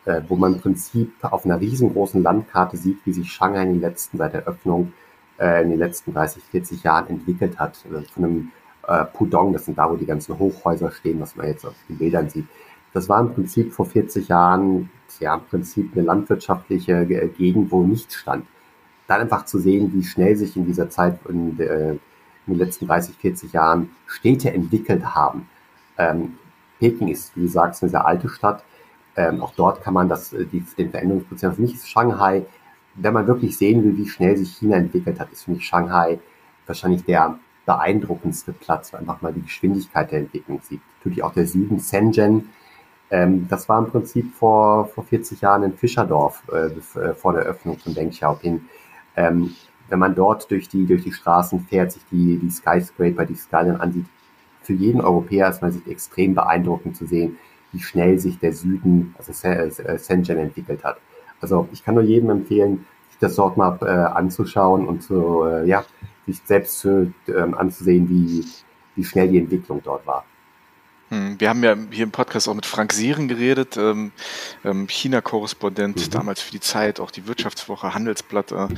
[0.04, 3.80] äh, wo man im Prinzip auf einer riesengroßen Landkarte sieht, wie sich Shanghai in den
[3.80, 4.92] letzten, seit der Öffnung,
[5.38, 7.76] äh, in den letzten 30, 40 Jahren entwickelt hat.
[8.12, 8.52] Von einem
[9.14, 12.28] Pudong, das sind da, wo die ganzen Hochhäuser stehen, was man jetzt auf den Bildern
[12.28, 12.44] sieht,
[12.92, 18.16] Das war im Prinzip vor 40 Jahren, ja, im Prinzip eine landwirtschaftliche Gegend, wo nichts
[18.16, 18.44] stand.
[19.06, 21.96] Dann einfach zu sehen, wie schnell sich in dieser Zeit, in, äh,
[22.46, 25.48] in den letzten 30, 40 Jahren Städte entwickelt haben.
[25.98, 26.38] Ähm,
[26.78, 28.64] Peking ist, wie du sagst, eine sehr alte Stadt.
[29.16, 32.44] Ähm, auch dort kann man das, äh, die, den Veränderungsprozess, für mich ist Shanghai,
[32.96, 36.18] wenn man wirklich sehen will, wie schnell sich China entwickelt hat, ist für mich Shanghai
[36.66, 40.80] wahrscheinlich der beeindruckendste Platz, weil einfach mal die Geschwindigkeit der Entwicklung sieht.
[40.98, 42.50] Natürlich auch der Süden, Shenzhen,
[43.10, 47.42] ähm, das war im Prinzip vor, vor 40 Jahren in Fischerdorf äh, äh, vor der
[47.42, 48.62] Öffnung von Deng Xiaoping.
[49.16, 49.54] Ähm,
[49.88, 53.80] wenn man dort durch die, durch die Straßen fährt, sich die, die Skyscraper, die Skyline
[53.80, 54.06] ansieht,
[54.62, 57.36] für jeden Europäer ist man sich extrem beeindruckend zu sehen,
[57.72, 60.96] wie schnell sich der Süden, also äh, Shenzhen entwickelt hat.
[61.40, 65.66] Also ich kann nur jedem empfehlen, sich das dort mal äh, anzuschauen und zu, äh,
[65.68, 65.84] ja,
[66.26, 68.44] sich selbst zu, ähm, anzusehen, wie,
[68.94, 70.24] wie schnell die Entwicklung dort war.
[71.10, 74.12] Hm, wir haben ja hier im Podcast auch mit Frank Sieren geredet, ähm,
[74.64, 76.10] ähm, China-Korrespondent, mhm.
[76.10, 78.68] damals für die Zeit, auch die Wirtschaftswoche, Handelsblatt, äh,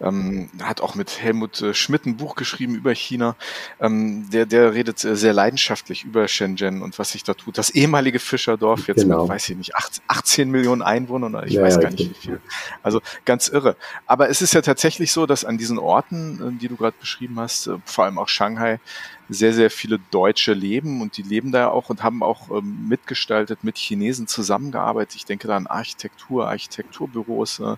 [0.00, 3.34] ähm, hat auch mit Helmut äh, Schmidt ein Buch geschrieben über China.
[3.80, 7.58] Ähm, der, der redet äh, sehr leidenschaftlich über Shenzhen und was sich da tut.
[7.58, 9.22] Das ehemalige Fischerdorf, jetzt genau.
[9.22, 9.72] mit, weiß ich nicht,
[10.06, 12.40] 18 Millionen Einwohnern oder ich ja, weiß gar nicht wie viel.
[12.84, 13.76] Also ganz irre.
[14.06, 17.40] Aber es ist ja tatsächlich so, dass an diesen Orten, äh, die du gerade beschrieben
[17.40, 18.78] hast, vor allem auch Shanghai,
[19.28, 23.64] sehr, sehr viele Deutsche leben und die leben da auch und haben auch ähm, mitgestaltet,
[23.64, 25.16] mit Chinesen zusammengearbeitet.
[25.16, 27.60] Ich denke da an Architektur, Architekturbüros.
[27.60, 27.76] Äh.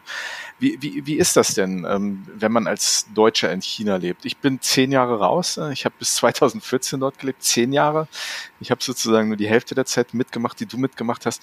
[0.59, 4.24] Wie, wie, wie ist das denn, ähm, wenn man als Deutscher in China lebt?
[4.24, 5.57] Ich bin zehn Jahre raus.
[5.57, 8.09] Äh, ich habe bis 2014 dort gelebt, zehn Jahre.
[8.64, 11.42] Ich habe sozusagen nur die Hälfte der Zeit mitgemacht, die du mitgemacht hast.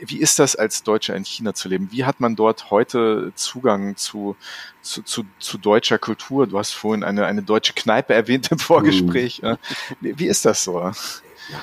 [0.00, 1.88] Wie ist das als Deutscher in China zu leben?
[1.90, 4.36] Wie hat man dort heute Zugang zu,
[4.82, 6.46] zu, zu, zu deutscher Kultur?
[6.46, 9.40] Du hast vorhin eine, eine deutsche Kneipe erwähnt im Vorgespräch.
[9.40, 9.56] Mhm.
[10.02, 10.78] Wie, ist das so?
[10.78, 10.92] Ja,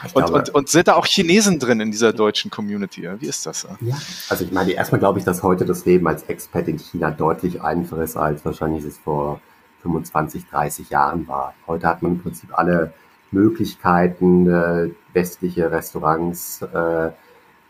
[0.02, 3.08] und, glaube, und, und sind da auch Chinesen drin in dieser deutschen Community?
[3.20, 3.68] Wie ist das?
[3.82, 3.96] Ja,
[4.30, 7.62] also ich meine, erstmal glaube ich, dass heute das Leben als Expat in China deutlich
[7.62, 9.40] einfacher ist, als wahrscheinlich es vor
[9.84, 11.54] 25, 30 Jahren war.
[11.68, 12.92] Heute hat man im Prinzip alle
[13.32, 17.12] Möglichkeiten, äh, westliche Restaurants, äh,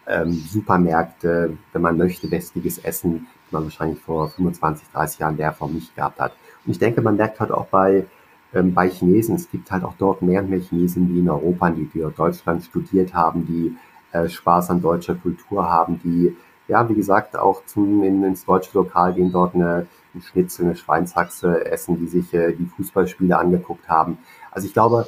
[0.08, 5.54] ähm, Supermärkte, wenn man möchte, westliches Essen, die man wahrscheinlich vor 25, 30 Jahren der
[5.54, 6.34] Form nicht gehabt hat.
[6.66, 8.06] Und ich denke, man merkt halt auch bei,
[8.54, 11.70] ähm, bei Chinesen, es gibt halt auch dort mehr und mehr Chinesen, die in Europa,
[11.72, 13.76] die, die Deutschland studiert haben, die
[14.12, 16.36] äh, Spaß an deutscher Kultur haben, die,
[16.68, 20.76] ja, wie gesagt, auch zum, in, ins deutsche Lokal gehen, dort eine, ein Schnitzel, eine
[20.76, 24.18] Schweinshaxe essen, die sich äh, die Fußballspiele angeguckt haben.
[24.52, 25.08] Also ich glaube,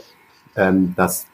[0.58, 1.28] ähm, dass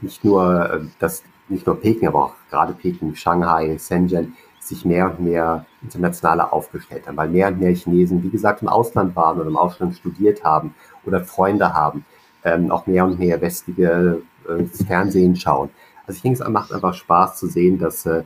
[0.00, 5.10] nicht nur, äh, dass nicht nur Peking, aber auch gerade Peking, Shanghai, Shenzhen sich mehr
[5.10, 9.38] und mehr internationaler aufgestellt haben, weil mehr und mehr Chinesen, wie gesagt, im Ausland waren
[9.40, 12.04] oder im Ausland studiert haben oder Freunde haben,
[12.44, 15.70] ähm, auch mehr und mehr westliche äh, Fernsehen schauen.
[16.06, 18.22] Also ich denke, es macht einfach Spaß zu sehen, dass äh,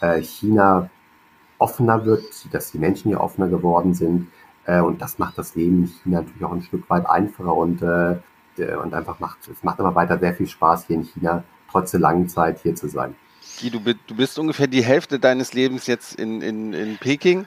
[0.00, 0.90] äh, China
[1.58, 4.28] offener wird, dass die Menschen hier offener geworden sind.
[4.66, 7.82] Äh, und das macht das Leben in China natürlich auch ein Stück weit einfacher und,
[7.82, 8.16] äh,
[8.58, 12.00] und einfach macht, es macht immer weiter sehr viel Spaß hier in China, trotz der
[12.00, 13.14] langen Zeit hier zu sein.
[13.60, 17.46] Du, du bist ungefähr die Hälfte deines Lebens jetzt in, in, in Peking.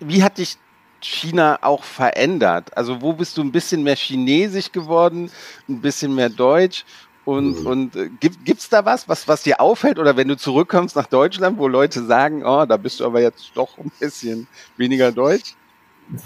[0.00, 0.58] Wie hat dich
[1.00, 2.76] China auch verändert?
[2.76, 5.30] Also wo bist du ein bisschen mehr chinesisch geworden,
[5.68, 6.84] ein bisschen mehr deutsch?
[7.24, 7.66] Und, mhm.
[7.66, 9.98] und äh, gibt es da was, was, was dir auffällt?
[9.98, 13.50] Oder wenn du zurückkommst nach Deutschland, wo Leute sagen, oh, da bist du aber jetzt
[13.54, 15.54] doch ein bisschen weniger deutsch?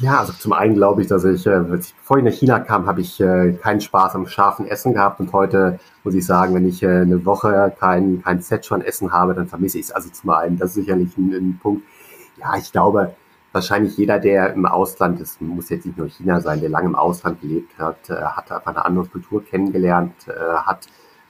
[0.00, 3.00] Ja, also zum einen glaube ich, dass ich, äh, bevor ich nach China kam, habe
[3.00, 6.82] ich äh, keinen Spaß am scharfen Essen gehabt und heute muss ich sagen, wenn ich
[6.82, 9.92] äh, eine Woche kein, kein Szechuan Essen habe, dann vermisse ich es.
[9.92, 11.82] Also zum einen, das ist sicherlich ein, ein Punkt.
[12.36, 13.14] Ja, ich glaube,
[13.52, 16.94] wahrscheinlich jeder, der im Ausland ist, muss jetzt nicht nur China sein, der lange im
[16.94, 20.88] Ausland gelebt hat, äh, hat einfach eine andere Kultur kennengelernt, äh, hat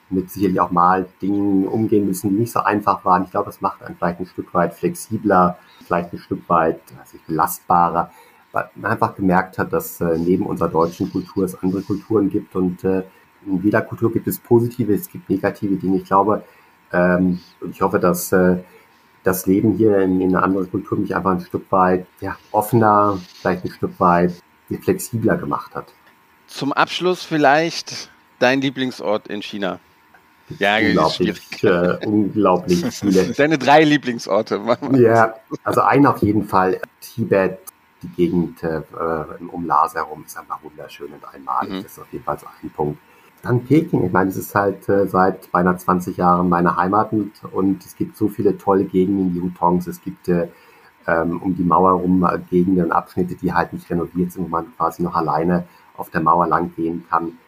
[0.09, 3.23] mit sicherlich auch mal Dingen umgehen müssen, die nicht so einfach waren.
[3.23, 7.17] Ich glaube, das macht einen vielleicht ein Stück weit flexibler, vielleicht ein Stück weit also
[7.29, 8.11] belastbarer
[8.53, 12.55] weil man einfach gemerkt hat, dass äh, neben unserer deutschen Kultur es andere Kulturen gibt
[12.57, 13.03] und äh,
[13.47, 15.99] in jeder Kultur gibt es positive, es gibt negative Dinge.
[15.99, 16.45] Ich glaube,
[16.93, 18.59] ähm, und ich hoffe, dass äh,
[19.23, 23.19] das Leben hier in, in einer anderen Kultur mich einfach ein Stück weit ja, offener,
[23.41, 24.35] vielleicht ein Stück weit
[24.83, 25.93] flexibler gemacht hat.
[26.47, 29.81] Zum Abschluss vielleicht dein Lieblingsort in China.
[30.59, 33.33] Ja, unglaublich, äh, unglaublich viele.
[33.33, 34.61] Deine drei Lieblingsorte.
[34.95, 37.59] Ja, also einen auf jeden Fall Tibet,
[38.03, 38.83] die Gegend äh,
[39.53, 41.73] um Lhasa herum ist einfach wunderschön und einmalig.
[41.73, 41.83] Mhm.
[41.83, 42.99] Das ist auf jeden Fall so ein Punkt.
[43.43, 44.05] Dann Peking.
[44.05, 47.97] Ich meine, es ist halt äh, seit beinahe 20 Jahren meine Heimat und, und es
[47.97, 50.49] gibt so viele tolle Gegenden, die Hutongs, es gibt äh,
[51.07, 54.49] ähm, um die Mauer herum äh, Gegenden und Abschnitte, die halt nicht renoviert sind, wo
[54.49, 55.65] man quasi noch alleine
[55.97, 57.39] auf der Mauer lang gehen kann.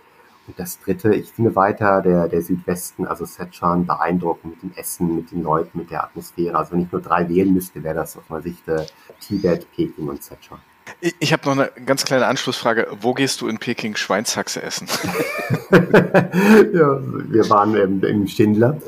[0.47, 5.15] Und das dritte, ich finde weiter der, der Südwesten, also Sichuan, beeindruckend mit dem Essen,
[5.15, 6.57] mit den Leuten, mit der Atmosphäre.
[6.57, 8.85] Also wenn ich nur drei wählen müsste, wäre das aus meiner Sicht äh,
[9.21, 10.61] Tibet, Peking und Sichuan.
[11.01, 12.89] Ich, ich habe noch eine ganz kleine Anschlussfrage.
[13.01, 14.89] Wo gehst du in Peking Schweinshaxe essen?
[15.71, 18.79] ja, wir waren im, im Schindler.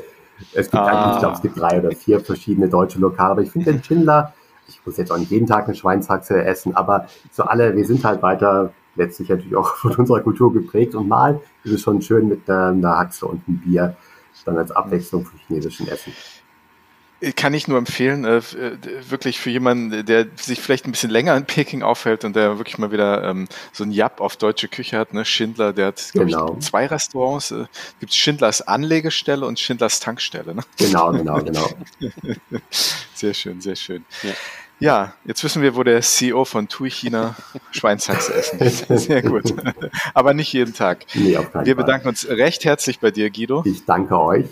[0.53, 0.87] Es gibt ah.
[0.87, 3.83] eigentlich, ich glaube, es gibt drei oder vier verschiedene deutsche Lokale, aber ich finde den
[3.83, 4.33] Schindler,
[4.67, 8.03] ich muss jetzt auch nicht jeden Tag eine Schweinshaxe essen, aber so alle, wir sind
[8.03, 12.27] halt weiter letztlich natürlich auch von unserer Kultur geprägt und mal ist es schon schön
[12.27, 13.95] mit einer Haxe und einem Bier
[14.45, 16.13] dann als Abwechslung für chinesischen Essen.
[17.37, 18.77] Kann ich nur empfehlen, äh, äh,
[19.09, 22.77] wirklich für jemanden, der sich vielleicht ein bisschen länger in Peking aufhält und der wirklich
[22.77, 25.13] mal wieder ähm, so ein Jap auf deutsche Küche hat.
[25.13, 25.23] Ne?
[25.23, 26.57] Schindler, der hat, glaube genau.
[26.59, 27.51] ich, zwei Restaurants.
[27.51, 27.65] Äh,
[27.99, 30.53] gibt Schindlers Anlegestelle und Schindlers Tankstelle.
[30.53, 30.61] Ne?
[30.77, 31.67] Genau, genau, genau.
[33.13, 34.05] sehr schön, sehr schön.
[34.21, 34.31] Ja.
[34.79, 37.35] Ja, jetzt wissen wir, wo der CEO von TUI China
[37.71, 38.87] Schweinshaxe essen ist.
[38.87, 39.53] Sehr gut.
[40.13, 41.05] Aber nicht jeden Tag.
[41.13, 42.09] Nee, auf keinen wir bedanken Fall.
[42.09, 43.63] uns recht herzlich bei dir, Guido.
[43.65, 44.47] Ich danke euch.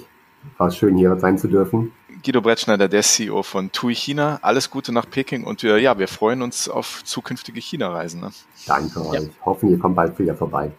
[0.57, 1.91] War schön, hier sein zu dürfen.
[2.23, 4.39] Guido Brettschneider, der CEO von TUI China.
[4.41, 8.21] Alles Gute nach Peking und wir, ja, wir freuen uns auf zukünftige China-Reisen.
[8.21, 8.31] Ne?
[8.65, 9.05] Danke ja.
[9.09, 9.29] euch.
[9.43, 10.71] Hoffen, ihr kommt bald wieder vorbei.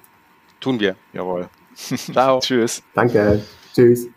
[0.60, 0.96] Tun wir.
[1.12, 1.48] Jawohl.
[1.74, 2.38] Ciao.
[2.42, 2.82] Tschüss.
[2.94, 3.42] Danke.
[3.74, 4.08] Tschüss.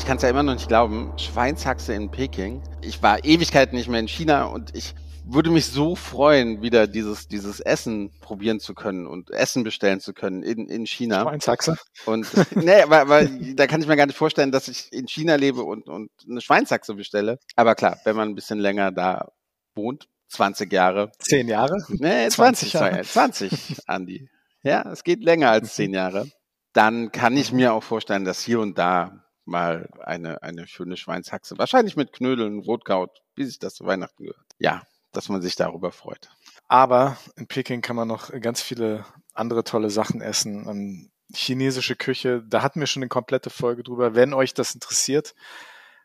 [0.00, 1.12] Ich kann es ja immer noch nicht glauben.
[1.18, 2.62] Schweinshaxe in Peking.
[2.80, 4.94] Ich war Ewigkeiten nicht mehr in China und ich
[5.26, 10.14] würde mich so freuen, wieder dieses, dieses Essen probieren zu können und Essen bestellen zu
[10.14, 11.20] können in, in China.
[11.20, 11.76] Schweinshaxe.
[12.06, 15.34] Und nee, weil, weil da kann ich mir gar nicht vorstellen, dass ich in China
[15.34, 17.38] lebe und, und eine Schweinshaxe bestelle.
[17.54, 19.30] Aber klar, wenn man ein bisschen länger da
[19.74, 21.12] wohnt, 20 Jahre.
[21.18, 21.76] 10 Jahre?
[21.88, 23.02] Nee, 20, 20 Jahre.
[23.02, 24.30] 20, Andi.
[24.62, 26.26] Ja, es geht länger als 10 Jahre.
[26.72, 31.58] Dann kann ich mir auch vorstellen, dass hier und da mal eine, eine schöne Schweinshaxe,
[31.58, 34.46] wahrscheinlich mit Knödeln, Rotkraut, wie sich das zu Weihnachten gehört.
[34.58, 34.82] Ja,
[35.12, 36.30] dass man sich darüber freut.
[36.68, 40.66] Aber in Peking kann man noch ganz viele andere tolle Sachen essen.
[40.68, 44.14] Ähm, chinesische Küche, da hatten wir schon eine komplette Folge drüber.
[44.14, 45.34] Wenn euch das interessiert,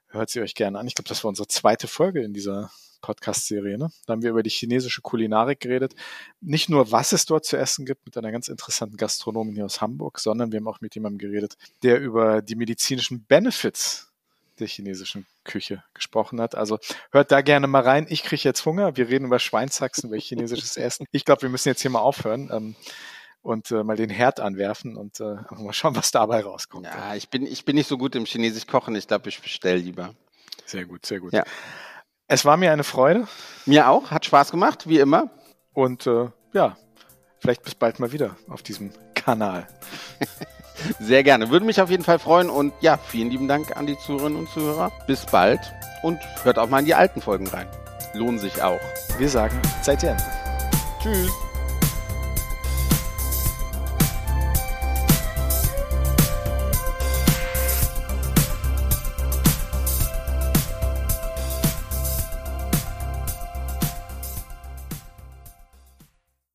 [0.07, 0.87] hört sie euch gerne an.
[0.87, 2.71] Ich glaube, das war unsere zweite Folge in dieser
[3.05, 3.77] Podcast-Serie.
[3.77, 3.89] Ne?
[4.07, 5.93] Da haben wir über die chinesische Kulinarik geredet.
[6.41, 9.79] Nicht nur, was es dort zu essen gibt, mit einer ganz interessanten Gastronomin hier aus
[9.79, 14.11] Hamburg, sondern wir haben auch mit jemandem geredet, der über die medizinischen Benefits
[14.59, 16.55] der chinesischen Küche gesprochen hat.
[16.55, 16.79] Also
[17.11, 18.07] hört da gerne mal rein.
[18.09, 18.97] Ich kriege jetzt Hunger.
[18.97, 21.05] Wir reden über Schweinshaxen, über chinesisches Essen.
[21.11, 22.49] Ich glaube, wir müssen jetzt hier mal aufhören.
[22.51, 22.75] Ähm,
[23.43, 26.87] und äh, mal den Herd anwerfen und äh, mal schauen, was dabei rauskommt.
[26.87, 28.95] Ja, ich bin, ich bin nicht so gut im Chinesisch kochen.
[28.95, 30.15] Ich glaube, ich bestelle lieber.
[30.65, 31.31] Sehr gut, sehr gut.
[31.31, 31.43] Ja.
[32.27, 33.27] Es war mir eine Freude.
[33.65, 34.11] Mir auch.
[34.11, 35.29] Hat Spaß gemacht, wie immer.
[35.73, 36.75] Und äh, ja,
[37.39, 39.67] vielleicht bis bald mal wieder auf diesem Kanal.
[40.99, 41.49] Sehr gerne.
[41.49, 42.49] Würde mich auf jeden Fall freuen.
[42.49, 44.91] Und ja, vielen lieben Dank an die Zuhörerinnen und Zuhörer.
[45.07, 45.59] Bis bald
[46.01, 47.67] und hört auch mal in die alten Folgen rein.
[48.13, 48.79] Lohnen sich auch.
[49.17, 50.17] Wir sagen, seid ihr.
[51.01, 51.44] Tschüss.